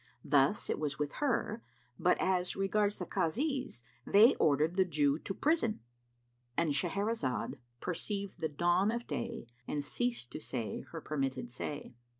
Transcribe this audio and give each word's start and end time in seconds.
Thus 0.25 0.67
it 0.67 0.79
was 0.79 0.97
with 0.97 1.13
her; 1.21 1.61
but 1.99 2.17
as 2.19 2.55
regards 2.55 2.97
the 2.97 3.05
Kazis 3.05 3.83
they 4.03 4.33
ordered 4.37 4.73
the 4.75 4.83
Jew 4.83 5.19
to 5.19 5.33
prison.—And 5.35 6.71
Shahrazad 6.71 7.59
perceived 7.81 8.39
the 8.39 8.49
dawn 8.49 8.89
of 8.89 9.05
day 9.05 9.45
and 9.67 9.83
ceased 9.83 10.31
to 10.31 10.39
say 10.39 10.81
her 10.89 11.01
permitted 11.01 11.51
say. 11.51 11.93